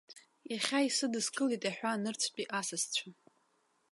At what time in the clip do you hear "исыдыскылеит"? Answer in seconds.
0.87-1.63